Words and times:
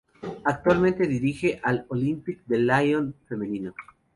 Actualmente 0.45 1.05
dirige 1.05 1.59
al 1.61 1.85
Olympique 1.89 2.41
de 2.47 2.57
Lyon 2.57 3.15
femenino. 3.29 3.75